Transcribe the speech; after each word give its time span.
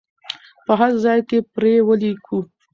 په 0.65 0.73
هر 0.79 0.91
ځای 1.03 1.19
کې 1.29 1.37
پرې 1.53 1.73
ولیکو. 1.87 2.39